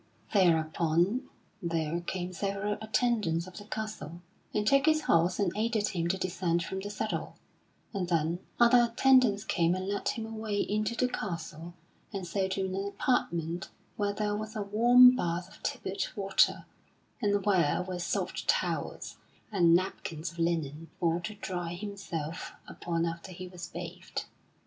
[0.33, 1.29] Thereupon
[1.61, 6.17] there came several attendants of the castle, and took his horse and aided him to
[6.17, 7.35] descend from the saddle;
[7.93, 11.75] and then other attendants came and led him away into the castle
[12.11, 16.65] and so to an apartment where there was a warm bath of tepid water,
[17.21, 19.17] and where were soft towels
[19.51, 24.25] and napkins of linen for to dry himself upon after he was bathed.